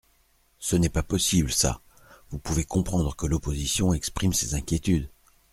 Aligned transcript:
Ce 0.57 0.75
n’est 0.75 0.89
pas 0.89 1.03
possible, 1.03 1.51
ça! 1.51 1.79
Vous 2.31 2.39
pouvez 2.39 2.63
comprendre 2.65 3.15
que 3.15 3.27
l’opposition 3.27 3.93
exprime 3.93 4.33
ses 4.33 4.55
inquiétudes. 4.55 5.11